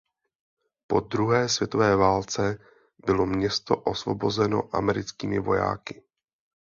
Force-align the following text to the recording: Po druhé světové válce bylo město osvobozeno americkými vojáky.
Po 0.87 0.99
druhé 0.99 1.49
světové 1.49 1.95
válce 1.95 2.59
bylo 3.05 3.25
město 3.25 3.77
osvobozeno 3.77 4.69
americkými 4.75 5.39
vojáky. 5.39 6.03